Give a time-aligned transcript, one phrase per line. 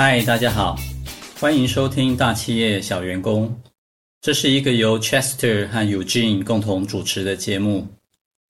[0.00, 0.78] 嗨，大家好，
[1.40, 3.60] 欢迎收听大企业小员工。
[4.20, 7.84] 这是一个由 Chester 和 Eugene 共同主持的节目。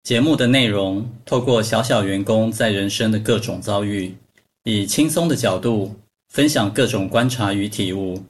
[0.04, 4.14] 节目的内容透过小小员工在人生的各种遭遇，
[4.62, 5.96] 以轻松的角度
[6.28, 8.22] 分享各种观察与体悟。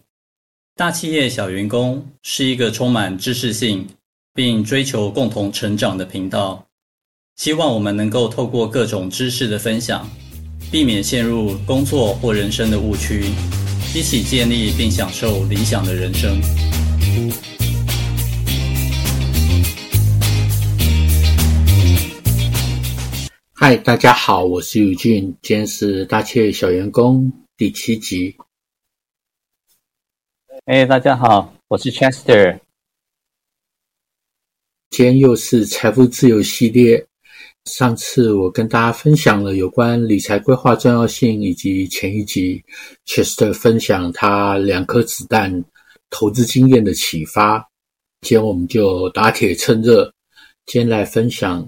[0.74, 3.86] 大企业小员工是一个充满知识性
[4.32, 6.66] 并追求共同成长的频道。
[7.36, 10.08] 希望我们能够透过各种知识的分享，
[10.70, 13.24] 避免陷入工作或人生的误区，
[13.94, 16.40] 一起建立并享受理想的人生。
[23.52, 28.36] 嗨，大家好，我是宇俊，今天是大企业小员工第七集。
[30.64, 32.58] 哎，大家好，我是 Chester，
[34.90, 37.06] 今天又是财富自由系列。
[37.66, 42.60] 上次我跟大家分享了有关理财规划重要性，以及前一集
[43.06, 45.64] Chester 分享他两颗子弹
[46.10, 47.64] 投资经验的启发。
[48.22, 50.12] 今天我们就打铁趁热，
[50.66, 51.64] 今天来分享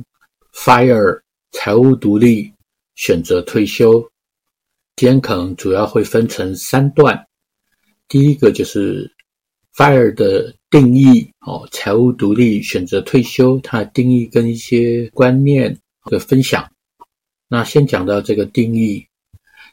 [0.52, 1.20] FIRE
[1.52, 2.52] 财务独立，
[2.96, 4.00] 选择退休。
[4.96, 7.24] 今天可能主要会分成三段，
[8.08, 9.08] 第一个就是
[9.76, 15.78] FIRE 的定义哦，财务独立，选择退休，它的定义跟一些观念。
[16.10, 16.70] 的分享，
[17.48, 19.04] 那先讲到这个定义。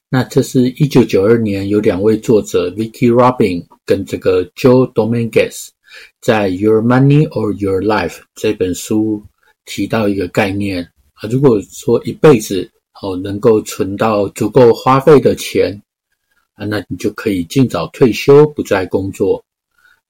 [0.09, 5.67] 那这是一九九二年有两位作者 Vicky Robin 跟这个 Joe Dominguez
[6.21, 9.21] 在 Your Money or Your Life 这本书
[9.65, 10.83] 提到一个概念
[11.13, 12.69] 啊，如果说一辈子
[13.01, 15.81] 哦能够存到足够花费的钱
[16.53, 19.43] 啊，那你就可以尽早退休，不再工作。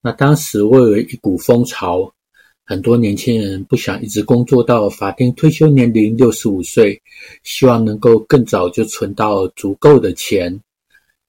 [0.01, 2.13] 那当时为了一股风潮。
[2.71, 6.97] 很多年轻人不想一直工作到法定退休年龄六十五岁，
[7.43, 10.57] 希望能够更早就存到足够的钱，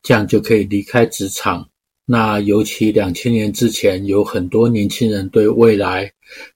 [0.04, 1.68] 这样就可以离开职场。
[2.04, 6.08] 那尤其两千年之前，有很多年轻人对未来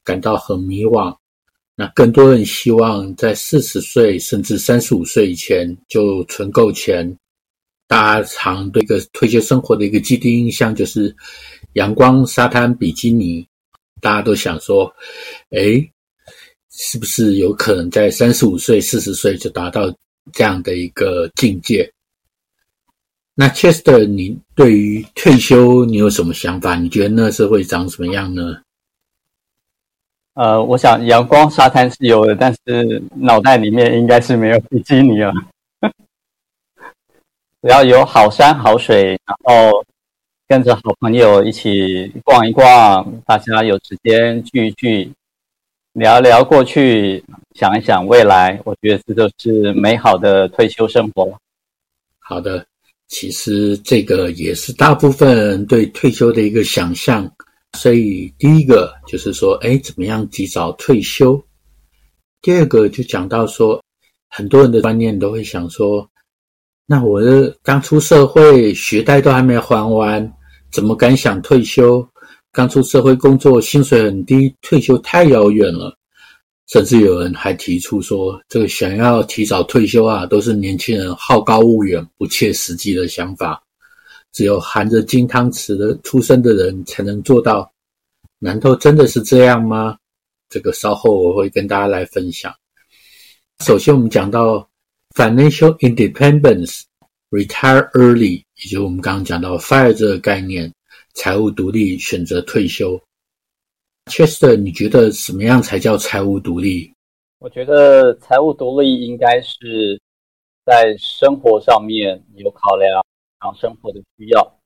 [0.04, 1.12] 感到很迷惘。
[1.74, 7.12] 那更多人希望在四十岁甚至三十五岁以前就存够钱。
[7.88, 11.12] 大家常对一个退休生活的一个既定印象就是
[11.72, 13.44] 阳光、沙滩、比基尼。
[14.00, 14.94] 大家都想说，
[15.50, 15.90] 诶，
[16.70, 19.92] 是不是有可能在三十五岁、四十岁就达到
[20.32, 21.90] 这样的一个境界？
[23.34, 26.76] 那 Chester，你对于退休你有什么想法？
[26.76, 28.60] 你觉得那是会长什么样呢？
[30.34, 35.32] 呃，我想阳光沙滩是有的，但是脑袋里面应该是没有比基尼了。
[37.62, 39.84] 只要有好山好水，然后。
[40.48, 45.10] 跟着好朋友一起逛一逛，大家有时间聚一聚，
[45.92, 47.24] 聊聊过去，
[47.56, 51.36] 想一想未来，我觉得这都是美好的退休生活。
[52.20, 52.64] 好的，
[53.08, 57.28] 其实这个也是大部分人对退休的一个想象。
[57.76, 61.44] 所以第一个就是说，哎，怎么样及早退休？
[62.40, 63.82] 第二个就讲到说，
[64.28, 66.08] 很多人的观念都会想说，
[66.86, 70.32] 那我的刚出社会，学贷都还没还完。
[70.70, 72.06] 怎么敢想退休？
[72.52, 75.96] 刚出社会工作，薪水很低，退休太遥远了。
[76.68, 83.62] 甚至有人还提出说，这个想要提早退休啊，都是年轻人好高骛远、不切实际的想法。
[84.32, 87.70] 只有含着金汤匙的出生的人才能做到。
[88.38, 89.96] 难道真的是这样吗？
[90.48, 92.54] 这个稍后我会跟大家来分享。
[93.64, 94.68] 首先，我们讲到
[95.16, 96.82] financial independence。
[97.30, 100.72] Retire early，也就我们刚刚讲到 FIRE 这个概念，
[101.14, 103.00] 财务独立，选择退休。
[104.06, 106.92] Chester，你觉得什么样才叫财务独立？
[107.38, 110.00] 我觉得财务独立应该是
[110.64, 113.04] 在生活上面有考量，
[113.40, 114.58] 然后生活的需要。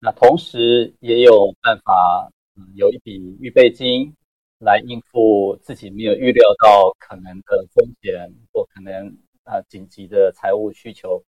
[0.00, 4.12] 那同时也有办法，嗯，有一笔预备金
[4.58, 11.24] 来应付自己没有预料到可能的风险或可能啊紧急的财务需求。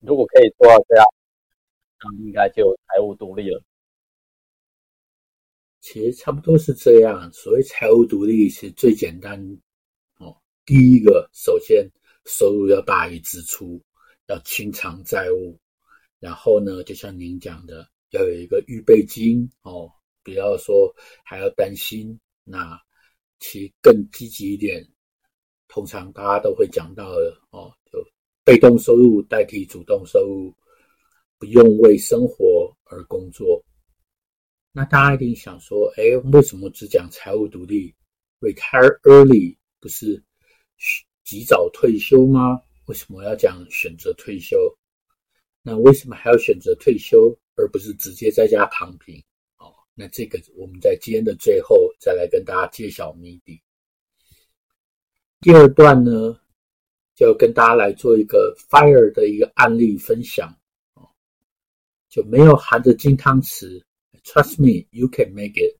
[0.00, 1.04] 如果可以做到这样，
[2.00, 3.62] 那应该就财务独立了。
[5.80, 7.32] 其实差不多是这样。
[7.32, 9.40] 所谓财务独立是最简单
[10.18, 10.36] 哦。
[10.64, 11.88] 第一个，首先
[12.26, 13.82] 收入要大于支出，
[14.26, 15.58] 要清偿债务。
[16.20, 19.90] 然后呢，就像您讲的，要有一个预备金哦，
[20.22, 22.18] 不要说还要担心。
[22.44, 22.80] 那
[23.40, 24.84] 其实更积极一点，
[25.72, 27.98] 通常大家都会讲到的哦，就
[28.44, 30.54] 被动收入代替主动收入，
[31.38, 33.64] 不用为生活而工作。
[34.70, 37.94] 那大家一定想说，哎，为什么只讲财务独立
[38.38, 40.22] ？Retire early 不是
[41.24, 42.60] 及早退休吗？
[42.84, 44.58] 为什么要讲选择退休？
[45.62, 49.16] 那为什么还要选择退休，而不是直接在家躺平？
[49.56, 53.58] 哦，那这个我们在今天的最后再来跟大家揭晓谜底。
[55.42, 56.38] 第二段呢，
[57.16, 60.48] 就跟大家来做一个 FIRE 的一个案例分享。
[60.94, 61.02] 哦，
[62.08, 63.82] 就没有含着金汤匙。
[64.22, 65.76] Trust me, you can make it。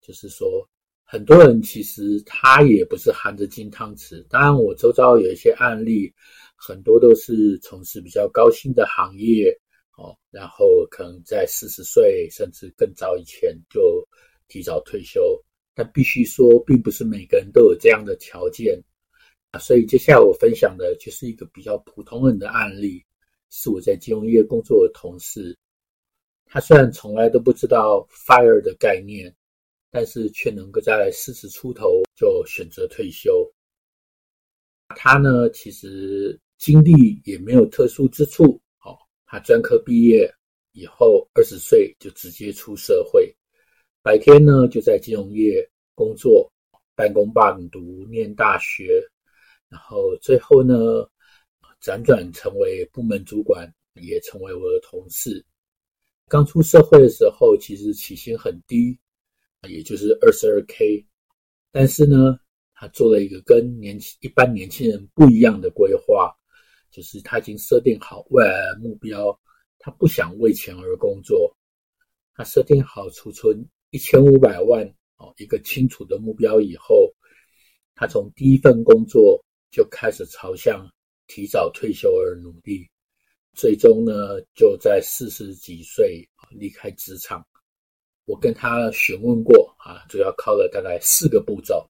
[0.00, 0.68] 就是说，
[1.04, 4.26] 很多人其实他也不是含着金汤匙。
[4.28, 6.12] 当然，我周遭有一些案例，
[6.56, 9.56] 很多都是从事比较高薪的行业
[9.98, 14.04] 哦，然后可能在四十岁甚至更早以前就
[14.48, 15.40] 提早退休。
[15.74, 18.82] 但必须说，并不是每个人都有这样的条件。
[19.58, 23.02] 所以接下来我分享的就是一个比较普通人的案例，
[23.50, 25.56] 是我在金融业工作的同事。
[26.44, 29.34] 他虽然从来都不知道 FIRE 的概念，
[29.90, 33.50] 但是却能够在四十出头就选择退休。
[34.90, 38.60] 他呢，其实经历也没有特殊之处。
[38.84, 38.96] 哦，
[39.26, 40.32] 他专科毕业
[40.72, 43.34] 以后，二十岁就直接出社会，
[44.02, 46.48] 白天呢就在金融业工作，
[46.94, 49.02] 半工半读念大学，
[49.68, 50.74] 然后最后呢
[51.82, 55.44] 辗转成为部门主管，也成为我的同事。
[56.28, 58.98] 刚出社会的时候，其实起薪很低，
[59.68, 61.06] 也就是二十二 K。
[61.70, 62.38] 但是呢，
[62.74, 66.34] 他做了一个跟年轻一般年轻人不一样的规划，
[66.90, 69.38] 就是他已经设定好未来的目标，
[69.78, 71.54] 他不想为钱而工作。
[72.34, 74.84] 他设定好储存一千五百万
[75.18, 77.14] 哦，一个清楚的目标以后，
[77.94, 80.86] 他从第一份工作就开始朝向
[81.26, 82.88] 提早退休而努力。
[83.54, 87.42] 最终呢，就在四十几岁离开职场。
[88.24, 91.88] 我跟他询问过啊，主要靠了大概四个步骤。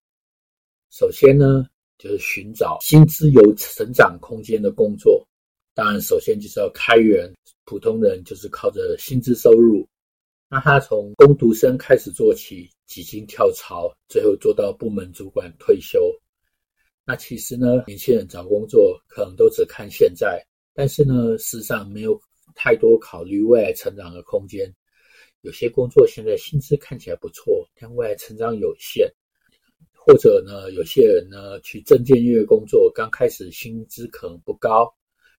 [0.91, 1.67] 首先呢，
[1.99, 5.27] 就是寻找薪资有成长空间的工作。
[5.75, 7.33] 当然，首先就是要开源。
[7.65, 9.85] 普通人就是靠着薪资收入。
[10.49, 15.99] 那他从工读生开始做起，几经跳槽，最后做到部门主管退休。
[17.07, 20.45] 那其实呢，年轻人找工作可能都只看现在。
[20.75, 22.21] 但是呢，事实上没有
[22.55, 24.71] 太多考虑未来成长的空间。
[25.43, 29.09] 有些工作现在薪资看起来不错，但未来成长有限。
[29.93, 34.93] 或者呢，有些人呢去证券业工作，刚开始薪资可能不高，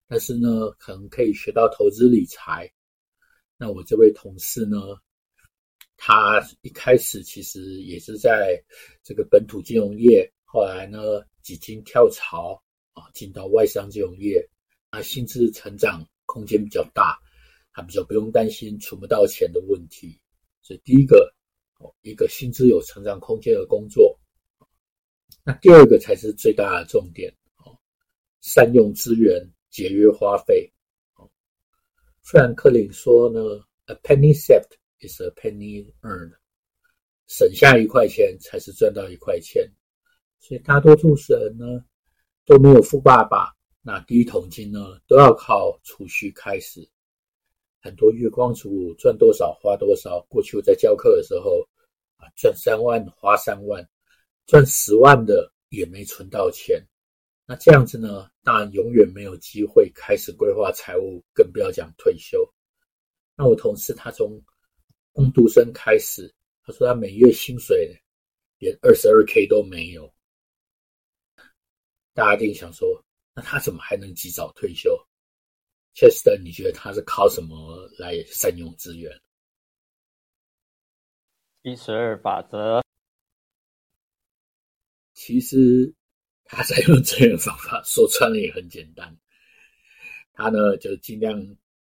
[0.07, 2.69] 但是呢，可能可以学到投资理财。
[3.57, 4.77] 那我这位同事呢，
[5.97, 8.61] 他一开始其实也是在
[9.03, 12.61] 这个本土金融业，后来呢几经跳槽
[12.91, 14.49] 啊，进到外商金融业。
[14.91, 17.17] 那薪资成长空间比较大，
[17.71, 20.19] 还比较不用担心存不到钱的问题。
[20.61, 21.33] 所以第一个，
[21.79, 24.19] 哦，一个薪资有成长空间的工作。
[25.45, 27.79] 那第二个才是最大的重点哦，
[28.41, 30.69] 善用资源，节约花费。
[31.15, 31.31] 哦，
[32.23, 33.39] 富兰克林说呢
[33.85, 36.35] ，A penny saved is a penny earned，
[37.27, 39.71] 省下一块钱才是赚到一块钱。
[40.39, 41.65] 所以大多数人呢
[42.45, 43.53] 都没有富爸爸。
[43.81, 46.87] 那第一桶金呢，都要靠储蓄开始。
[47.79, 50.19] 很多月光族赚多少花多少。
[50.27, 51.65] 过去我在教课的时候，
[52.17, 53.87] 啊，赚三万花三万，
[54.45, 56.85] 赚十万的也没存到钱。
[57.45, 62.45] 那这样子呢，当然永远没有机会开始规划财务，更不要讲退休。
[63.37, 64.41] 那我同事他从
[65.13, 66.33] 工读生开始，
[66.65, 67.95] 他说他每月薪水
[68.57, 70.13] 连二十二 K 都没有。
[72.17, 72.99] 大家一定想说。
[73.35, 74.89] 那他怎么还能及早退休
[75.93, 79.15] ？Chester，你觉得他是靠什么来善用资源？
[81.61, 82.81] 七十二法则。
[85.13, 85.93] 其实
[86.45, 89.15] 他在用资源方法，说穿了也很简单。
[90.33, 91.39] 他呢就尽量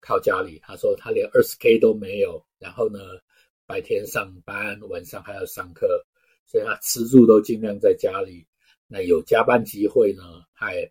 [0.01, 0.59] 靠家里。
[0.63, 2.99] 他说他连二十 K 都没有，然后呢
[3.65, 6.05] 白天上班，晚上还要上课，
[6.45, 8.47] 所以他吃住都尽量在家里。
[8.89, 10.23] 那有加班机会呢，
[10.55, 10.91] 他也。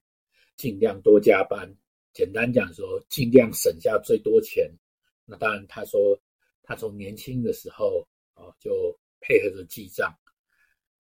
[0.56, 1.72] 尽量多加班，
[2.14, 4.68] 简单讲说，尽量省下最多钱。
[5.24, 6.20] 那当然，他说
[6.64, 10.12] 他从年轻的时候啊，就配合着记账。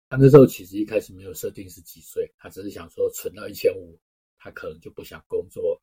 [0.09, 3.97] 他那时候其实一开始没有设定是几岁，他只是想说存到一千五，
[4.37, 5.81] 他可能就不想工作，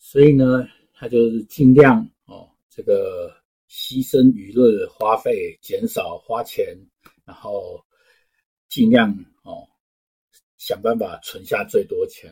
[0.00, 3.30] 所以呢，他就是尽量哦，这个
[3.68, 6.74] 牺牲娱乐的花费，减少花钱，
[7.26, 7.84] 然后
[8.70, 9.14] 尽量
[10.68, 12.30] 想办法存下最多钱。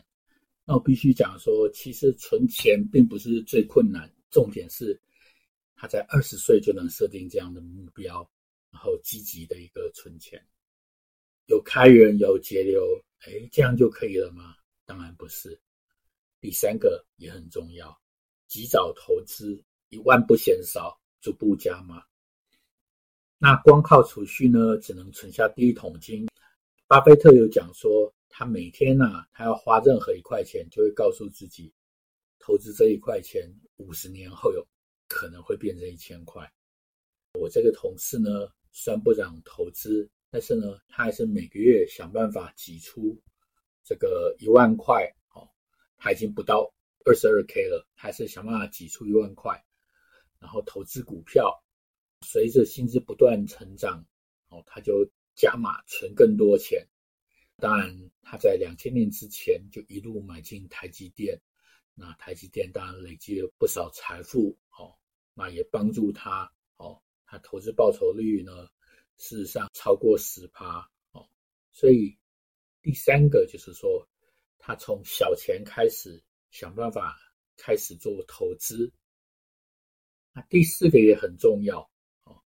[0.66, 5.00] 那我必须讲说，其实存钱并不是最困难，重点是
[5.75, 8.31] 他在二十岁就能设定这样的目标，
[8.71, 10.38] 然后积极的一个存钱。
[11.47, 14.55] 有开源有节流，哎，这样就可以了吗？
[14.85, 15.59] 当然不是。
[16.38, 17.99] 第三个也很重要，
[18.49, 22.05] 及早投资，一万不嫌少，逐步加码。
[23.38, 26.28] 那光靠储蓄呢，只能存下第一桶金。
[26.87, 31.73] 巴菲特有讲说，他每天啊，他要花任何一块钱，就会告诉自己，
[32.38, 34.62] 投资这一块钱，五十年后有
[35.09, 36.52] 可能会变成一千块。
[37.33, 38.28] 我这个同事呢，
[38.73, 40.11] 虽然不想投资。
[40.28, 43.19] 但是呢，他还是每个月想办法挤出
[43.83, 45.49] 这个一万块哦，
[45.97, 46.71] 他已经不到
[47.07, 49.64] 二十二 K 了，他还是想办法挤出一万块，
[50.38, 51.64] 然后投资股票，
[52.21, 54.05] 随着薪资不断成长，
[54.50, 56.87] 哦，他就加码存更多钱。
[57.58, 61.40] 当然，他在两千年之前就一路买进台积电，
[61.94, 64.94] 那台积电当然累积了不少财富哦，
[65.32, 68.52] 那也帮助他哦，他投资报酬率呢，
[69.16, 71.26] 事实上超过十趴哦，
[71.72, 72.14] 所以
[72.82, 74.06] 第三个就是说，
[74.58, 77.16] 他从小钱开始想办法
[77.56, 78.92] 开始做投资。
[80.34, 81.80] 那第四个也很重要
[82.25, 82.38] 哦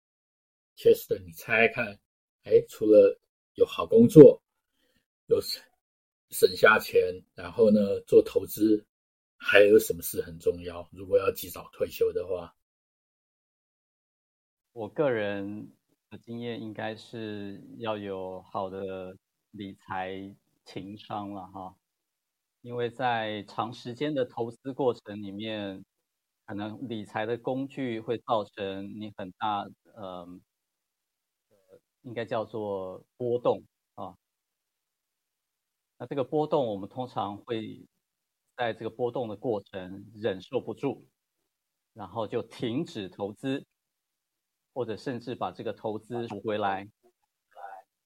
[0.76, 2.00] ，Chester，你猜猜看，
[2.42, 3.18] 哎，除了
[3.54, 4.42] 有好工作，
[5.28, 8.85] 有省下钱，然后呢做投资，
[9.38, 10.87] 还有什么事很重要？
[10.92, 12.54] 如果要及早退休的话，
[14.73, 15.73] 我个人。
[16.11, 19.14] 的经验应该是要有好的
[19.50, 21.76] 理财情商了哈，
[22.62, 25.85] 因为在长时间的投资过程里面，
[26.47, 29.66] 可能理财的工具会造成你很大
[29.97, 30.26] 呃，
[32.00, 33.62] 应该叫做波动
[33.94, 34.16] 啊。
[35.98, 37.86] 那这个波动，我们通常会
[38.56, 41.06] 在这个波动的过程忍受不住，
[41.92, 43.66] 然后就停止投资。
[44.74, 46.88] 或者甚至把这个投资赎回来，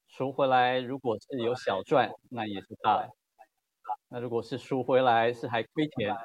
[0.07, 3.07] 赎回来如果是有小赚，那也是大；
[4.07, 6.15] 那如果是赎回来是还亏钱，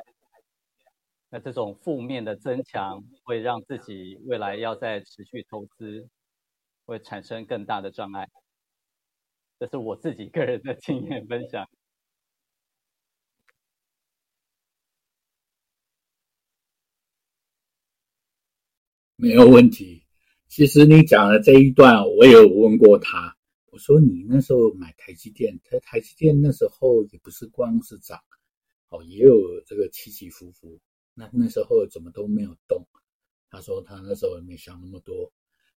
[1.28, 6.08] 那这种负面的增强会让自己未来要再持续投资，
[6.86, 8.26] 会产生更大的障碍。
[9.58, 11.68] 这是我自己个人的经验分享。
[19.16, 20.04] 没有问题。
[20.46, 23.36] 其实你讲的这一段，我有问过他。
[23.70, 28.20] 我说你那时候买台积电，台台积电那时候也不是光是涨，
[28.88, 30.80] 哦，也有这个起起伏伏。
[31.14, 32.86] 那那时候怎么都没有动？
[33.50, 35.32] 他说他那时候也没想那么多，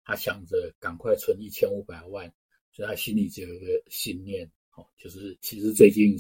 [0.04, 2.34] 他想着赶快存一千五百万，
[2.80, 6.16] 所以他心里只有一个信念，哦，就是其实最近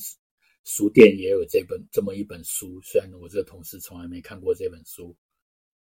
[0.65, 5.15] 书店也有这本这么一本书，虽然我这个同事从来没看过这本书，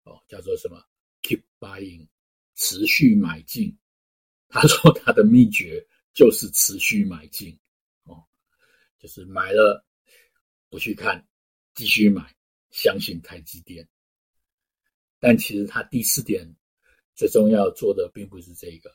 [0.05, 0.83] 哦，叫做什么
[1.21, 2.09] ？Keep Buying。
[2.55, 3.77] 持续买进，
[4.49, 7.59] 他说他的秘诀就是持续买进，
[8.05, 8.23] 哦，
[8.99, 9.85] 就是买了
[10.71, 11.27] 不去看，
[11.75, 12.35] 继续买，
[12.71, 13.87] 相信台积电。
[15.19, 16.47] 但其实他第四点
[17.15, 18.95] 最重要做的并不是这个，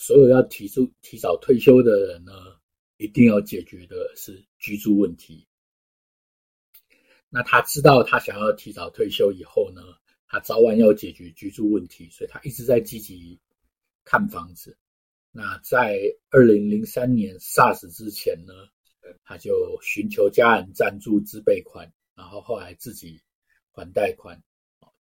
[0.00, 2.32] 所有要提出提早退休的人呢，
[2.96, 5.46] 一定要解决的是居住问题。
[7.28, 9.82] 那他知道他想要提早退休以后呢，
[10.26, 13.38] 他早晚要解决居住问题，所以他一直在积极
[14.02, 14.74] 看房子。
[15.32, 18.54] 那在二零零三年 SARS 之前呢，
[19.22, 23.20] 他就寻求家人赞助自备款，然后后来自己
[23.70, 24.42] 还贷款。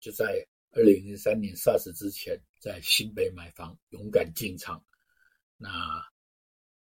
[0.01, 4.85] 就在二零零三年 SARS 之前，在新北买房，勇敢进场。
[5.59, 6.03] 那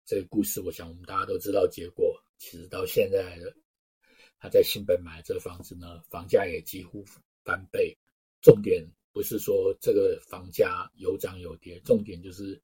[0.03, 2.19] 这个故事，我想我们大家都知道结果。
[2.37, 3.39] 其实到现在
[4.39, 7.05] 他在新北买这个房子呢，房价也几乎
[7.45, 7.97] 翻倍。
[8.41, 12.61] 重点不是说这个房价有涨有跌，重点就是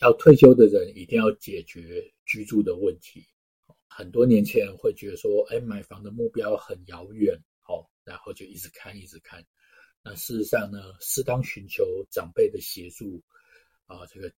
[0.00, 3.26] 要退休的人一定要解决居住的问题。
[3.86, 9.44] 很多年轻人会觉得说，哎，买房的目标很遥远，哦，然后就一直看，一直看。
[10.02, 13.22] 那事实上呢，适当寻求长辈的协助，
[13.84, 14.32] 啊，这个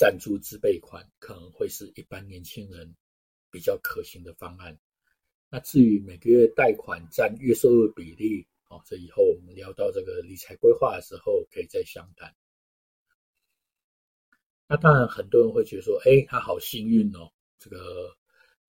[0.00, 2.96] 赞助自备款可能会是一般年轻人
[3.50, 4.78] 比较可行的方案。
[5.50, 12.34] 那至于每个月贷款占月收入比例，哦，这以后我们聊到这个理财规划的时候，可以再详谈。
[14.66, 18.16] 那当然，很多人会觉得说，哎，他好幸运哦，这个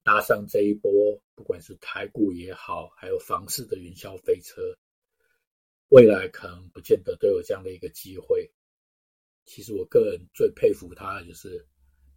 [0.02, 4.76] 搭上这一波，不管是台股也好，还有房市的云霄飞车，
[5.88, 8.50] 未来可能不见得都有这样的一个机会。
[9.44, 11.66] 其实我个人最佩服他的就是，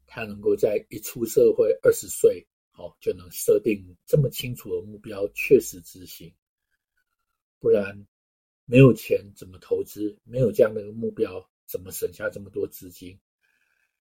[0.06, 6.34] 他能够在一出社会二十岁，哦，就能设定这么清楚的目标，确实执行。
[7.60, 8.06] 不然
[8.66, 10.16] 没有钱怎么投资？
[10.24, 13.20] 没有这样的一个目标，怎么省下这么多资金？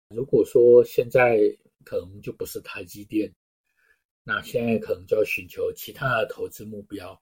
[0.09, 1.39] 如果说现在
[1.85, 3.33] 可能就不是台积电，
[4.25, 7.21] 那现在可能就要寻求其他的投资目标。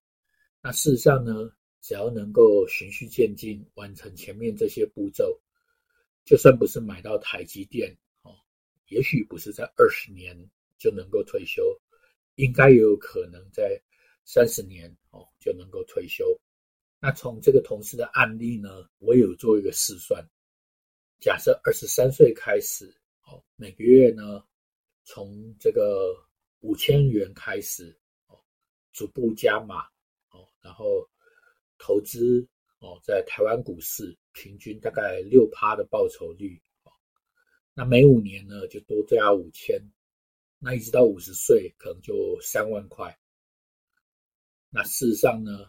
[0.62, 1.50] 那事实上呢，
[1.80, 5.40] 只要能够循序渐进，完成前面这些步骤。
[6.28, 8.36] 就算不是买到台积电哦，
[8.88, 10.36] 也许不是在二十年
[10.76, 11.62] 就能够退休，
[12.34, 13.80] 应该也有可能在
[14.26, 16.38] 三十年哦就能够退休。
[17.00, 20.22] 那从这个同事的案例呢，我有做一个试算，
[21.18, 22.94] 假设二十三岁开始
[23.24, 24.44] 哦，每个月呢
[25.04, 26.14] 从这个
[26.60, 28.38] 五千元开始哦，
[28.92, 29.86] 逐步加码
[30.28, 31.08] 哦，然后
[31.78, 32.46] 投资。
[32.80, 36.92] 哦，在台湾股市平均大概六趴的报酬率，哦，
[37.74, 39.82] 那每五年呢就多加五千，
[40.60, 43.18] 那一直到五十岁可能就三万块。
[44.70, 45.66] 那事实上呢，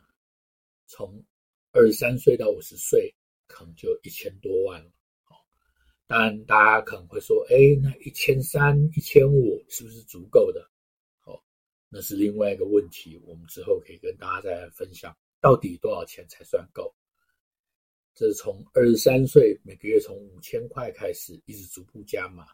[0.86, 1.24] 从
[1.72, 3.16] 二十三岁到五十岁
[3.48, 4.92] 可能就一千多万了。
[5.30, 5.34] 哦，
[6.06, 10.70] 当然大家可能会说，哎，那一千三、一千五是不是足够的？
[11.24, 11.42] 哦，
[11.89, 16.94] 那是另外一个问题，我们之后可以跟大家再分享，到底多少钱才算够。
[18.20, 22.46] 这是从二十三岁每个月从五千块开始，一直逐步加码。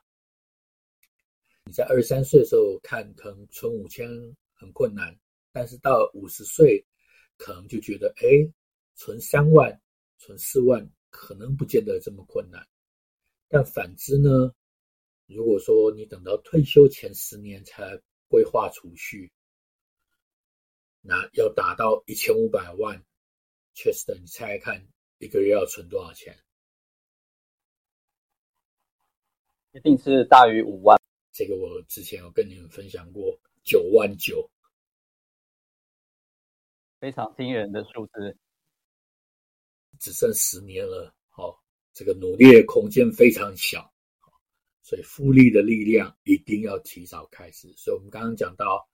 [1.63, 4.07] 你在二十三岁的时候看，可能存五千
[4.53, 5.19] 很困难，
[5.51, 6.85] 但是到五十岁，
[7.35, 8.27] 可能就觉得，哎，
[8.93, 9.81] 存三万、
[10.19, 12.63] 存四万，可能不见得这么困难。
[13.47, 14.53] 但反之呢，
[15.25, 19.31] 如果说你等到退休前十年才规划储蓄，
[21.01, 23.03] 那要达到一千五百万，
[23.73, 24.87] 确实的，你猜猜看。
[25.17, 26.37] 一个月要存多少钱？
[29.71, 30.97] 一定是大于五万。
[31.31, 34.49] 这个我之前有跟你们分享过，九万九，
[36.99, 38.37] 非常惊人的数字。
[39.99, 41.61] 只剩十年了，好，
[41.93, 43.93] 这个努力的空间非常小，
[44.81, 47.71] 所以复利的力量一定要提早开始。
[47.77, 48.85] 所以我们刚刚讲到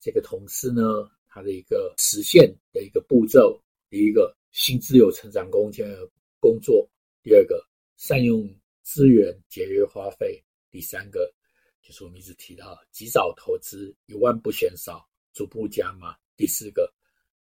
[0.00, 0.82] 这个同事呢，
[1.26, 4.34] 他的一个实现的一个步骤，第一个。
[4.52, 6.86] 新自由成长空间的工作，
[7.22, 8.46] 第二个善用
[8.82, 11.32] 资源节约花费，第三个
[11.80, 16.14] 就是我们一直提到及早投资，一万不嫌少，逐步加码。
[16.36, 16.92] 第四个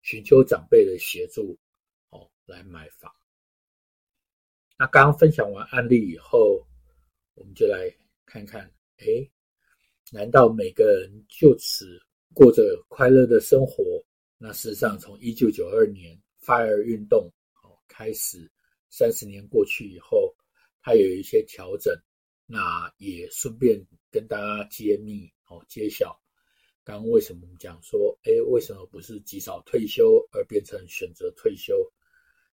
[0.03, 1.59] 寻求长辈的协助，
[2.11, 3.12] 哦，来买房。
[4.79, 6.64] 那刚刚分享完案例以后，
[7.35, 7.92] 我们就来
[8.25, 9.29] 看看，诶，
[10.12, 12.01] 难道每个人就此
[12.33, 14.01] 过着快乐的生活？
[14.38, 16.16] 那事实上，从一九九二年。
[16.50, 17.30] FIRE 运动
[17.62, 18.50] 哦，开始
[18.88, 20.34] 三十年过去以后，
[20.82, 21.96] 它有一些调整。
[22.44, 26.20] 那也顺便跟大家揭秘哦，揭晓
[26.82, 31.88] 刚刚为什么我们讲说，哎，为什么不是及早退休，而变成选择退休？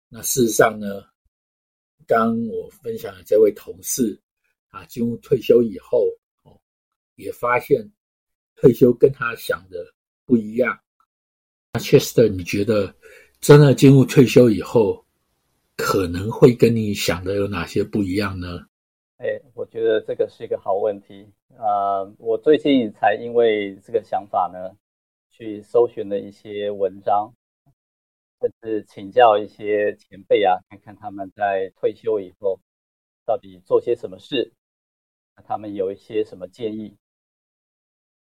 [0.09, 1.01] 那事实上呢，
[2.05, 4.21] 刚我分享的这位同事
[4.67, 6.09] 啊，进入退休以后
[6.43, 6.59] 哦，
[7.15, 7.89] 也发现
[8.57, 9.89] 退休跟他想的
[10.25, 10.77] 不一样。
[11.71, 12.93] 那 Chester，你觉得？
[13.47, 15.05] 真的进入退休以后，
[15.77, 18.47] 可能会跟你想的有哪些不一样呢？
[19.17, 22.11] 哎，我觉得这个是一个好问题，呃！
[22.17, 24.75] 我最近才因为这个想法呢，
[25.29, 27.31] 去搜寻了一些文章，
[28.41, 32.59] 甚至请教一些前辈啊，看看他们在退休以后
[33.27, 34.53] 到底做些什么事，
[35.45, 36.97] 他们有一些什么建议。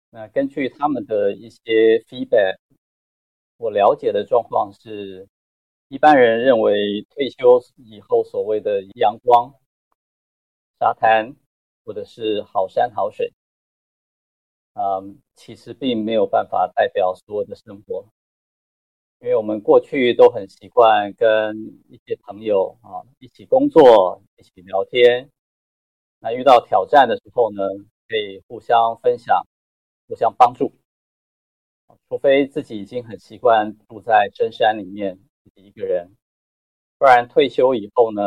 [0.09, 2.57] 那根据他们的一些 feedback。
[3.57, 5.27] 我了解的状况是，
[5.87, 9.51] 一般人认为退休以后所谓的阳光、
[10.79, 11.35] 沙滩
[11.83, 13.33] 或者是好山好水，
[14.73, 18.05] 嗯，其实并没有办法代表所有的生活，
[19.21, 21.57] 因为我们过去都很习惯跟
[21.89, 25.31] 一些朋友啊一起工作、一起聊天，
[26.19, 27.63] 那遇到挑战的时候呢，
[28.07, 29.47] 可以互相分享、
[30.07, 30.71] 互相帮助。
[32.09, 36.15] 除非自己已经很习惯住在深山里面自己一个人，
[36.97, 38.21] 不然退休以后呢，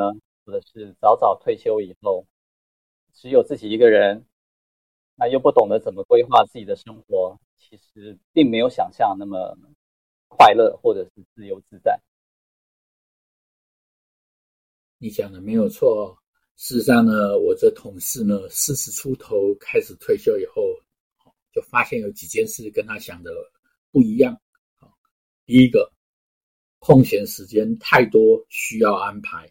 [0.44, 2.26] 或者是早早退休以后，
[3.14, 4.26] 只有自己一个人，
[5.14, 9.56] 那又不懂得怎么规划自己的生活，其实并没有想象那么
[10.28, 12.00] 快乐或者是自由自在。
[14.98, 16.16] 你讲的没有错，
[16.56, 20.62] 事实上呢，我这同事呢，四十出头开始退休以后，
[21.52, 23.30] 就发现有几件事跟他想的
[23.90, 24.40] 不一样。
[25.46, 25.92] 第一个，
[26.78, 29.50] 空闲时间太多，需要安排。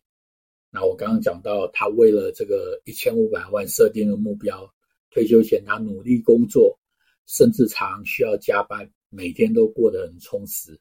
[0.69, 4.73] 那我刚刚讲到，他为了这个一千五百万设定的目标，
[5.09, 6.79] 退休前他努力工作，
[7.25, 10.79] 甚至常需要加班，每天都过得很充实。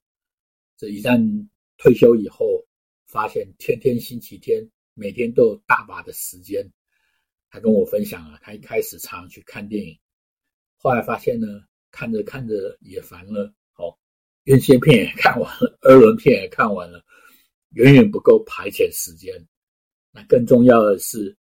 [0.76, 2.64] 这一旦退休以后，
[3.06, 4.62] 发现天天星期天，
[4.94, 6.70] 每天都有大把的时间。
[7.50, 9.98] 他跟我分享啊，他一开始常去看电影，
[10.76, 11.46] 后来发现呢，
[11.98, 13.52] 看着看着也烦了。
[13.74, 13.92] 哦，
[14.44, 17.04] 院线片也看完了，二轮片也看完了，
[17.70, 19.34] 远远不够排遣时间。
[20.12, 21.36] 那更重要的是，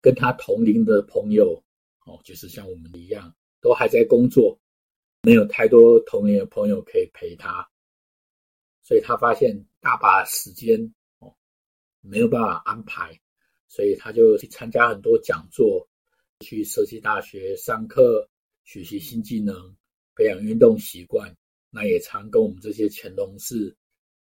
[0.00, 1.60] 跟他同龄的朋友，
[2.06, 4.56] 哦，就是像我们一样，都还在工作，
[5.22, 7.68] 没有太多同龄的朋友可以陪他，
[8.84, 10.80] 所以他发现大把时间
[11.18, 11.34] 哦，
[12.02, 13.18] 没有办法安排，
[13.66, 15.84] 所以他就去参加很多讲座，
[16.38, 18.28] 去设计大学上课，
[18.66, 19.74] 学习新技能，
[20.14, 21.34] 培养运动习惯。
[21.70, 23.74] 那也常跟我们这些前同事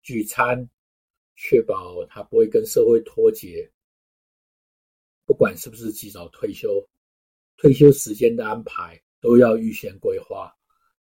[0.02, 0.70] 聚餐。
[1.40, 3.72] 确保他不会跟社会脱节，
[5.24, 6.90] 不管是不是及早退休，
[7.58, 10.52] 退休时间的安排都要预先规划，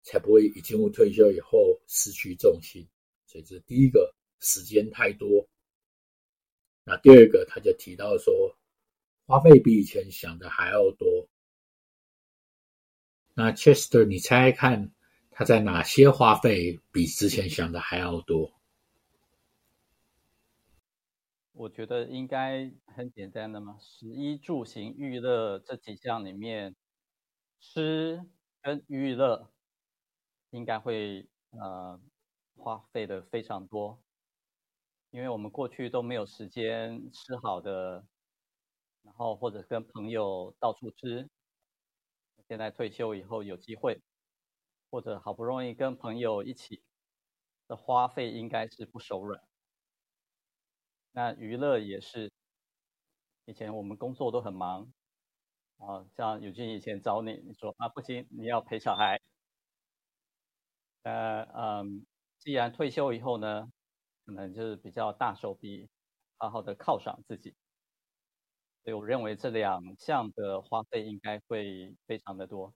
[0.02, 2.84] 才不会一进入退休以后失去重心。
[3.28, 5.48] 所以这第一个，时间太多。
[6.84, 8.58] 那第二个，他就提到说，
[9.28, 11.30] 花费比以前想的还要多。
[13.36, 14.92] 那 Chester，你猜猜看，
[15.32, 18.54] 他在哪些花费比之前想的还要多？
[21.54, 26.76] 我觉得应该很简单的嘛，食衣住行娱乐这几项里面，
[27.60, 28.24] 吃
[28.62, 29.52] 跟娱乐
[30.50, 32.00] 应该会呃
[32.56, 34.00] 花费的非常多，
[35.12, 38.06] 因为我们过去都没有时间吃好的，
[39.04, 41.30] 然后或者跟朋友到处吃，
[42.50, 44.02] 现在退休以后有机会，
[44.90, 46.84] 或者好不容易跟朋友一起
[47.68, 49.44] 的花费应该是不手软。
[51.16, 52.32] 那娱乐也是，
[53.46, 54.94] 以前我们工作都很忙，
[55.78, 59.20] 啊，像尤金以前找你，你说啊不行，你要陪小孩。
[61.06, 62.06] 呃嗯，
[62.40, 63.68] 既然退休以后呢，
[64.26, 65.90] 可能就是比较大手笔，
[66.38, 67.56] 好好的犒赏自己。
[68.84, 72.74] 所以我认为这两项的花费应该会非常的多。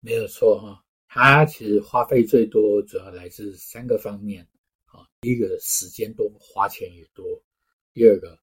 [0.00, 4.46] 没有错哈，他其实花费最多主要来自三个方面
[4.84, 7.24] 啊，第一个时间多，花钱也多。
[7.94, 8.38] 第二个，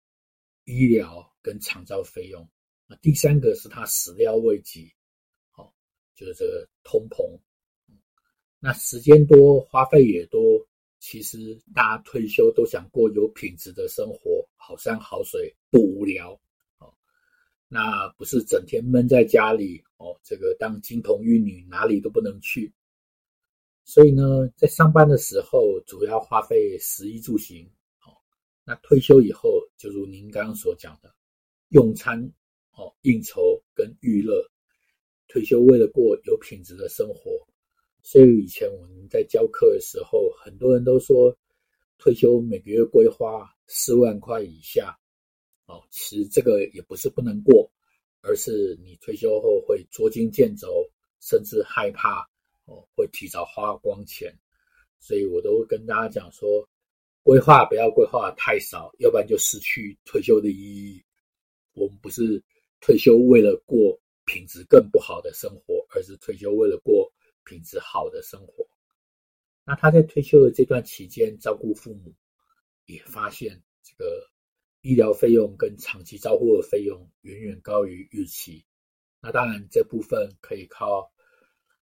[0.65, 2.49] 医疗跟长照费用，
[2.87, 4.91] 那第三个是他始料未及，
[5.51, 5.73] 好，
[6.15, 7.39] 就是这个通膨。
[8.59, 10.67] 那时间多，花费也多，
[10.99, 16.41] 其实大家退休都想过有品质的生活，好山好水不无聊，
[17.75, 22.73] 那不是整天闷在家里哦，这个当金童玉女哪里都不能去。
[23.85, 27.69] 所以呢，在上班的时候，主要花费食衣住行
[28.07, 28.15] 哦。
[28.65, 31.13] 那退休以后，就如您刚刚所讲的，
[31.71, 32.23] 用餐、
[32.77, 34.49] 哦应酬跟娱乐，
[35.27, 37.45] 退休为了过有品质的生活，
[38.05, 41.37] 所以以前我们在教课的时候，很多人都说，
[41.99, 44.97] 退休每个月规划四万块以下，
[45.67, 47.71] 哦，其实这个也不是不能过，
[48.21, 50.69] 而是你退休后会捉襟见肘，
[51.21, 52.21] 甚至害怕
[52.67, 54.35] 哦会提早花光钱，
[55.01, 56.69] 所以我都跟大家讲说。
[57.27, 61.03] 规划不要规划太少，要不然就失去退休的意义。
[61.73, 62.45] 我们不是
[62.83, 67.11] 退休为了过品质更不好的生活，而是退休为了过
[67.43, 68.69] 品质好的生活。
[69.65, 72.13] 那他在退休的这段期间照顾父母，
[72.85, 74.29] 也发现这个
[74.85, 78.63] 医疗费用跟长期照护的费用远远高于预期。
[79.19, 81.11] 那当然这部分可以靠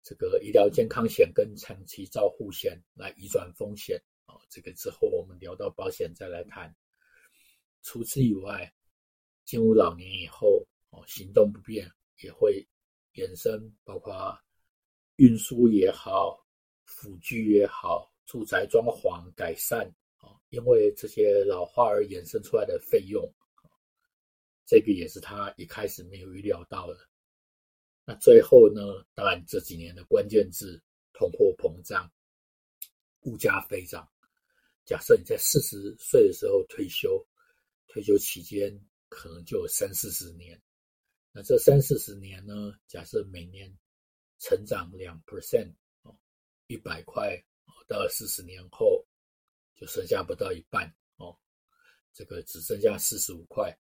[0.01, 4.01] 这个医疗健康险跟长期照护险来移转风险。
[4.25, 6.75] 哦，这个之后我们聊到保险再来谈。
[7.83, 8.73] 除此以外，
[9.45, 11.87] 进入老年以后，哦，行动不便
[12.23, 12.67] 也会
[13.13, 14.35] 衍生，包括
[15.17, 16.43] 运输也好、
[16.85, 19.87] 辅具也好、住宅装潢改善，
[20.49, 23.29] 因为这些老化而衍生出来的费用，
[24.65, 26.99] 这个也是他一开始没有预料到的。
[28.05, 28.81] 那最后呢，
[29.13, 30.81] 当然这几年的关键字，
[31.13, 32.09] 通货膨胀、
[33.21, 34.07] 物价飞涨。
[34.85, 37.25] 假设你在四十岁的时候退休，
[37.87, 38.79] 退休期间
[39.09, 40.61] 可能就有三四十年。
[41.33, 42.73] 那这三四十年呢？
[42.87, 43.71] 假设每年
[44.39, 46.17] 成长两 percent 哦，
[46.67, 47.37] 一百块，
[47.87, 49.05] 到了四十年后
[49.77, 51.37] 就剩下不到一半哦，
[52.13, 53.77] 这个只剩下四十五块。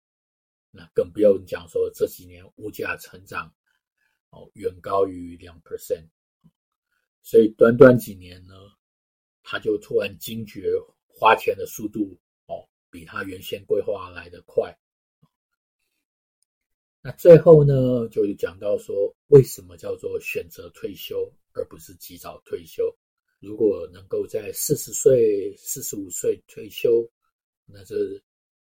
[0.70, 3.50] 那更不用讲说这几年物价成长
[4.28, 6.06] 哦远高于两 percent，
[7.22, 8.54] 所以短短几年呢，
[9.42, 10.70] 他就突然惊觉
[11.08, 14.78] 花钱的速度哦比他原先规划来的快。
[17.00, 22.94] 那最后呢，就讲到说，为什么叫做选择退休而不是及早退休？
[23.38, 27.08] 如果能够在四十岁、四十五岁退休，
[27.64, 27.94] 那这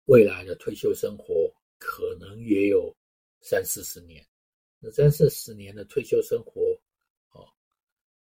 [0.06, 2.96] 未来的退休生活可能也有
[3.42, 4.26] 三四十年。
[4.80, 6.80] 那三四十年的退休生活，
[7.32, 7.48] 哦，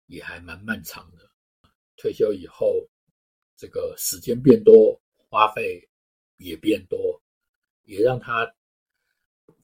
[0.08, 1.30] 也还蛮漫长的。
[1.98, 2.88] 退休以后，
[3.58, 5.88] 这个时间变多，花费
[6.38, 7.22] 也变多，
[7.84, 8.50] 也让他。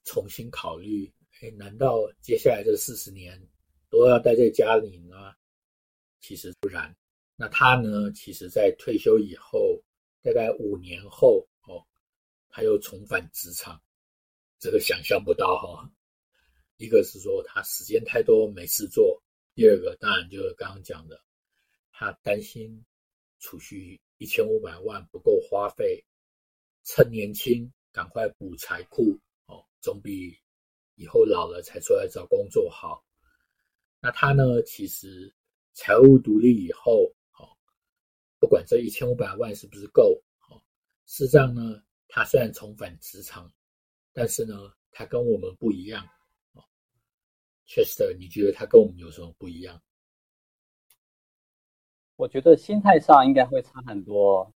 [0.07, 1.11] 重新考虑，
[1.41, 3.41] 哎，难道接下来这四十年
[3.89, 5.35] 都要待在家里吗？
[6.25, 6.91] 其实不然。
[7.35, 8.11] 那他呢？
[8.13, 9.79] 其实，在退休以后，
[10.23, 11.85] 大概五年后，哦，
[12.49, 13.79] 他又重返职场，
[14.57, 15.91] 这个想象不到哈、哦。
[16.77, 19.21] 一个是说他时间太多没事做，
[19.53, 21.21] 第二个当然就是刚刚讲的，
[21.91, 22.83] 他担心
[23.38, 26.03] 储蓄一千五百万不够花费，
[26.85, 29.63] 趁年轻赶快补财库哦。
[29.79, 30.35] 总比
[30.95, 33.05] 以后老了才出来找工作好。
[33.99, 34.59] 那他呢？
[34.63, 35.31] 其实
[35.75, 37.45] 财务独立以后，哦，
[38.39, 40.57] 不管这一千五百万是不是够，哦，
[41.05, 41.61] 事实上呢，
[42.07, 43.51] 他虽然重返职场，
[44.13, 44.55] 但是呢，
[44.89, 46.03] 他跟我们不一样。
[46.53, 46.63] 哦
[47.67, 49.81] 确实的你觉得他跟我们有什么不一样？
[52.15, 54.53] 我觉得心态上应该会差很多，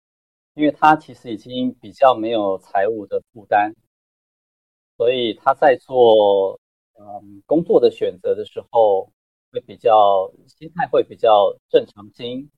[0.56, 3.74] 因为他其实已经比较没有财务的负担。
[4.98, 6.60] 所以他在做
[7.00, 9.12] 嗯工作的选择的时候，
[9.52, 12.50] 会比较心态会比较正常心。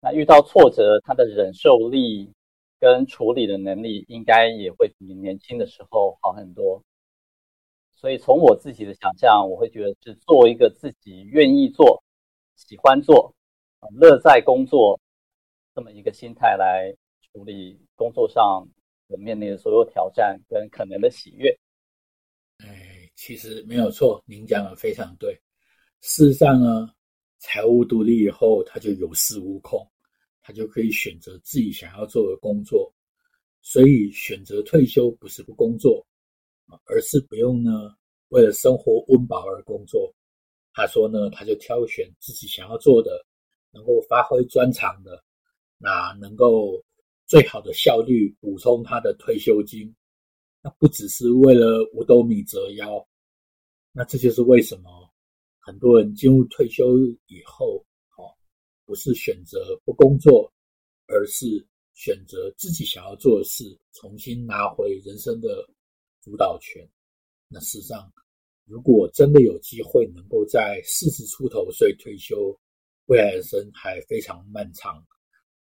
[0.00, 2.32] 那遇到挫折，他的忍受力
[2.78, 6.82] 跟处理的能力应该也会比年轻的时候好很多。
[7.94, 12.02] 所以从我自己的想象，我会觉得是做一个自己愿意做、
[12.54, 13.34] 喜欢做、
[13.96, 15.00] 乐在工作
[15.74, 16.94] 这么一个心态来
[17.32, 18.68] 处理工作上。
[19.10, 21.50] 我面临的所有挑战跟可能的喜悦，
[22.58, 25.40] 哎，其实没有错，您讲的非常对。
[26.00, 26.88] 事实上呢，
[27.38, 29.86] 财务独立以后，他就有恃无恐，
[30.40, 32.92] 他就可以选择自己想要做的工作。
[33.62, 36.06] 所以选择退休不是不工作，
[36.84, 37.94] 而是不用呢
[38.28, 40.12] 为了生活温饱而工作。
[40.72, 43.24] 他说呢，他就挑选自己想要做的，
[43.72, 45.22] 能够发挥专长的，
[45.78, 46.82] 那能够。
[47.30, 49.94] 最好的效率补充他的退休金，
[50.62, 53.06] 那不只是为了五斗米折腰，
[53.92, 55.07] 那这就是为什么
[55.68, 57.84] 很多人进入退休以后，
[58.16, 58.32] 哦，
[58.86, 60.50] 不是选择不工作，
[61.06, 65.68] 而是选择自己想要做的事，重新拿回人生的
[66.22, 66.82] 主导权。
[67.48, 68.10] 那事实上，
[68.64, 72.58] 如果真的有机会能够在四十出头岁退休，
[73.04, 75.04] 未来人生还非常漫长。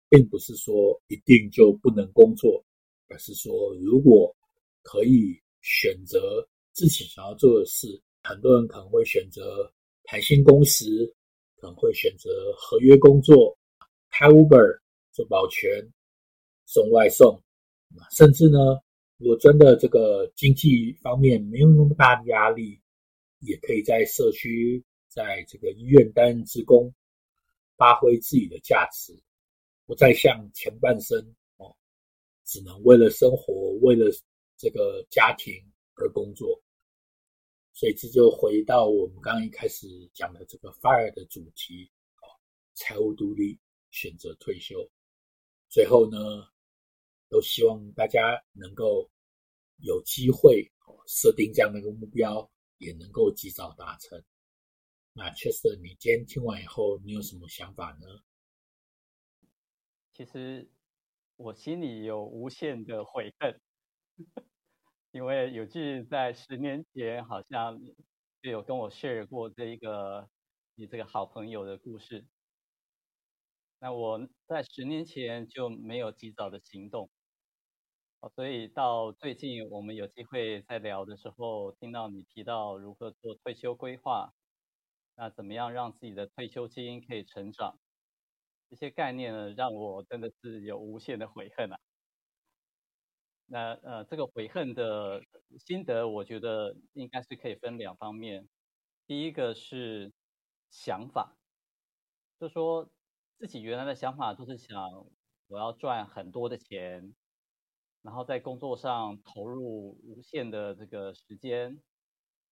[0.09, 2.61] 并不是说一定就不能工作，
[3.07, 4.35] 而是说如果
[4.81, 11.13] 可以选择自己想要做的事，很多人可能会选择弹性工时，
[11.55, 13.57] 可能会选择合约工作，
[14.09, 14.79] 开 Uber
[15.11, 15.69] 做保全、
[16.65, 17.41] 送外送，
[18.11, 18.57] 甚至呢，
[19.17, 22.79] 如果真的这个经济方面没有那么大的压力，
[23.39, 26.93] 也可以在社区，在这个医院担任职工，
[27.77, 29.13] 发挥自己的价值。
[29.85, 31.19] 不再像前半生
[31.57, 31.75] 哦，
[32.45, 34.09] 只能为了生活、为了
[34.57, 35.53] 这个家庭
[35.95, 36.62] 而工作，
[37.73, 42.29] 所以这就回到我们刚刚一开始讲的这个 FIRE 的主题哦，
[42.75, 43.59] 财务独立，
[43.89, 44.87] 选择退休。
[45.69, 46.17] 最后呢，
[47.29, 49.09] 都希望大家能够
[49.77, 50.71] 有机会，
[51.07, 54.23] 设定这样的一个目标，也能够及早达成。
[55.13, 58.07] 那确实你今天听完以后，你有什么想法呢？
[60.13, 60.69] 其实
[61.37, 63.59] 我心里有无限的悔恨，
[65.13, 67.79] 因为有句在十年前好像
[68.41, 70.27] 就有跟我 share 过这一个
[70.73, 72.25] 你这个好朋友的故事。
[73.77, 77.11] 那我在十年前就没有及早的行动，
[78.33, 84.33] 所以到最近我们有机会在聊的时候，听到你提到如何做退休规划，
[85.15, 87.79] 那怎么样让自己的退休金可以成长？
[88.71, 91.77] 这些概念呢，让我真的是有无限的悔恨啊。
[93.53, 95.21] 那呃，这个悔恨的
[95.59, 98.49] 心得，我觉得应该是可以分两方面。
[99.05, 100.11] 第一个是
[100.71, 101.37] 想法，
[102.39, 102.89] 就说
[103.37, 104.75] 自己原来的想法都是想
[105.45, 107.13] 我要赚很多的钱，
[108.01, 111.83] 然后在工作上投入无限的这个时间，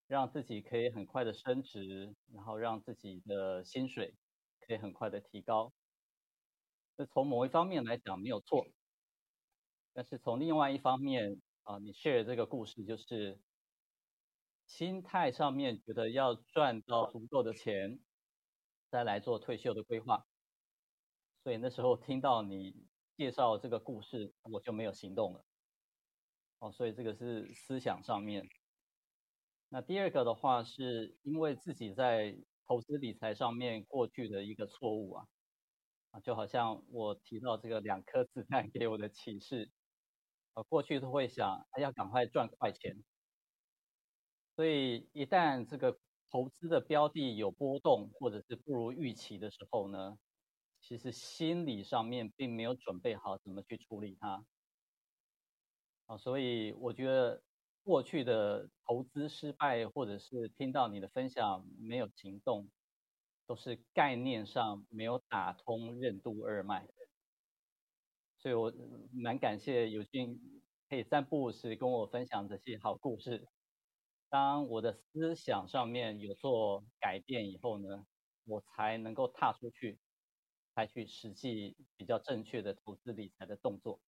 [0.06, 4.14] 让自己可以很快的升职，然后让自己的薪水
[4.60, 5.74] 可以很快的提高。
[6.96, 8.68] 这从某一方面来讲没有错，
[9.93, 13.41] 但是从另外一方面啊，你 share 这个故事就是
[14.65, 17.99] 心态上面觉得要赚到足够的钱，
[18.89, 20.25] 再来做退休的规划。
[21.43, 25.43] 所以那时候听到你介绍这个故事，我就没有行动了。
[26.60, 28.47] 哦，所以这个是思想上面。
[29.69, 35.25] 那第二个的话，是因为自己在投资理财上面过去的一个错误啊，
[36.12, 39.71] 啊，就好像我提到这个两颗子弹给我的启示，
[40.54, 43.04] 啊，过去都会想，要赶快赚快钱，
[44.56, 50.18] 所以一旦这个投资的标的有波动或者是不如预期的时候呢，
[50.80, 54.46] 其实心理上面并没有准备好怎么去处理它，
[56.06, 57.44] 啊，所以我觉得。
[57.84, 62.70] 过去的投资失败，或者是听到你的分享没有行动，
[63.48, 66.88] 都是概念上没有打通任督二脉。
[68.41, 68.73] 所以我
[69.13, 70.41] 蛮感谢友俊
[70.89, 73.47] 可以三不五时跟我分享这些好故事。
[74.30, 78.08] 当我的思想上面有做改变以后呢，
[78.45, 79.99] 我才能够踏出去，
[80.73, 83.99] 采取实际比较正确的投资理财的动作。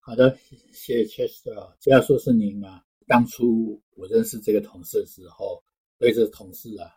[0.00, 1.76] 好的，谢谢 Chester。
[1.78, 5.62] 这要说是您啊，当初我认识这个同事的时候，
[5.96, 6.90] 对这个同事啊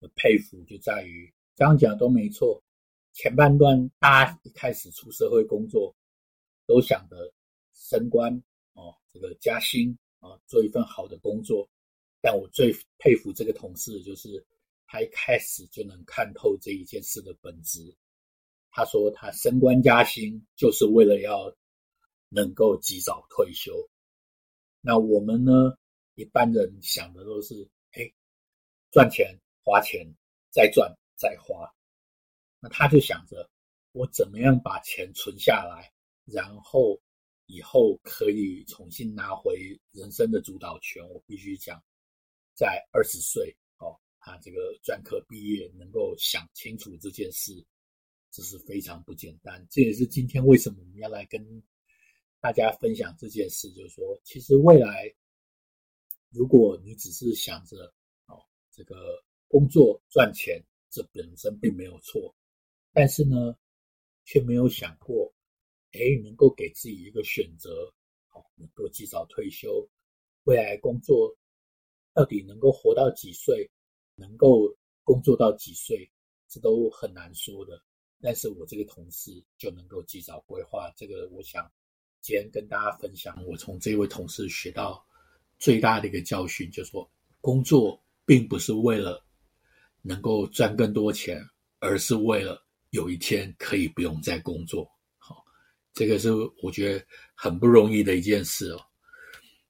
[0.00, 2.62] 的佩服就在于，刚刚讲都没错。
[3.12, 5.94] 前半段大家一开始出社会工作，
[6.66, 7.32] 都想着
[7.74, 8.32] 升官
[8.74, 11.68] 哦，这个加薪啊，做一份好的工作。
[12.20, 14.44] 但我最佩服这个同事，就是
[14.86, 17.96] 他一开始就能看透这一件事的本质。
[18.70, 21.54] 他说他升官加薪就是为了要。
[22.32, 23.72] 能够及早退休，
[24.80, 25.76] 那我们呢？
[26.14, 28.08] 一般人想的都是：哎，
[28.92, 30.06] 赚钱、花钱，
[30.52, 31.68] 再赚再花。
[32.60, 33.50] 那他就想着，
[33.92, 35.92] 我怎么样把钱存下来，
[36.24, 37.00] 然后
[37.46, 41.02] 以后可以重新拿回人生的主导权。
[41.08, 41.82] 我必须讲，
[42.54, 47.52] 在二十岁哦，他这个专科毕业，能够想清楚这件事，
[48.30, 49.66] 这是非常不简单。
[49.70, 51.62] 这也是今天为什么我们要来跟。
[52.42, 55.14] 大家分享这件事，就是说，其实未来，
[56.30, 57.92] 如果你只是想着
[58.28, 58.42] 哦，
[58.72, 62.34] 这个工作赚钱，这本身并没有错，
[62.92, 63.56] 但是呢，
[64.24, 65.32] 却没有想过，
[65.92, 67.92] 哎，能够给自己一个选择，
[68.28, 69.88] 好，能够及早退休，
[70.44, 71.36] 未来工作
[72.12, 73.70] 到底能够活到几岁，
[74.14, 74.74] 能够
[75.04, 76.10] 工作到几岁，
[76.48, 77.82] 这都很难说的。
[78.20, 81.70] 但是我这个同事就能够及早规划，这个我想。
[82.22, 85.02] 今天跟大家分享，我从这位同事学到
[85.58, 89.24] 最大的一个教训，就是说，工作并不是为了
[90.02, 91.42] 能够赚更多钱，
[91.78, 94.90] 而是为了有一天可以不用再工作。
[95.18, 95.44] 好，
[95.92, 96.30] 这个是
[96.62, 98.80] 我觉得很不容易的一件事哦。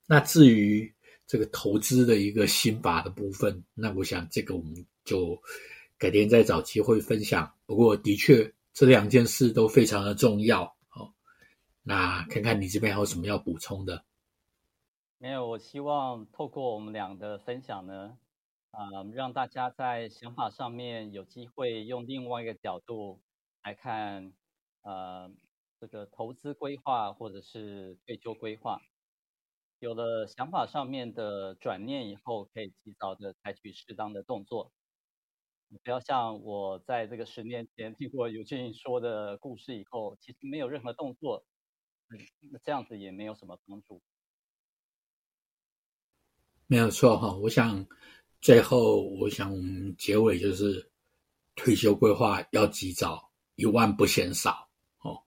[0.07, 0.93] 那至于
[1.27, 5.41] 这个投资的一个心法的部分，那我想这个我们就
[5.97, 7.55] 改天再找机会分享。
[7.67, 10.65] 不过，的确这两件事都非常的重要。
[10.89, 11.15] 好
[11.83, 14.05] 那看看你这边还有什么要补充的？
[15.19, 18.17] 没有，我希望透过我们俩的分享呢，
[18.71, 23.21] 啊、让大家在想法上面有机会用另外一个角度
[23.63, 24.33] 来看，
[24.83, 25.31] 呃，
[25.81, 28.81] 这个投资规划或者是退休规划，
[29.81, 34.73] 有了想法上面的转念以后，可以及早的采取适当的动作。
[35.85, 41.45] 不要像我在这个十年前听过友俊说的故事以后，其实没有任何动作。
[42.51, 44.03] 那这样子也没有什么帮助。
[46.67, 47.87] 没有错哈，我想
[48.41, 50.91] 最后我想我们结尾就是
[51.57, 54.67] 退休规划要及早，一万不嫌少
[55.01, 55.21] 哦，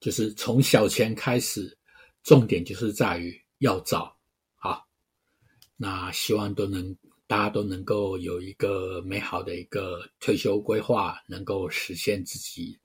[0.00, 1.78] 就是从小钱开始，
[2.24, 4.16] 重点就是在于要早。
[4.56, 4.84] 好，
[5.76, 6.96] 那希望都能
[7.28, 12.76] 大家都能够有一个美好的一个退休规划，能够实现自己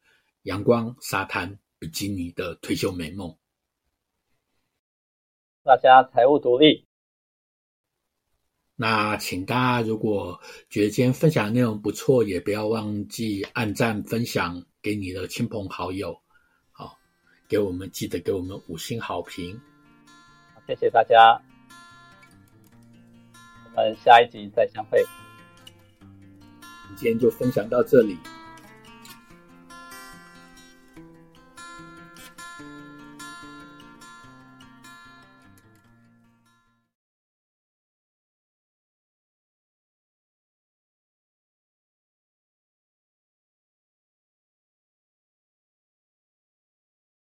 [0.43, 3.35] 阳光沙滩比基尼的退休美梦。
[5.63, 6.85] 大家财务独立。
[8.81, 16.19] 那请大家如果觉得今天分享的内容不错，也不要忘记按赞分享给你的亲朋好友。
[16.71, 16.97] 好，
[17.47, 19.61] 给我们记得给我们五星好评。
[20.65, 21.39] 谢谢大家，
[23.65, 24.99] 我们下一集再相会。
[26.95, 28.17] 今天就分享到这里。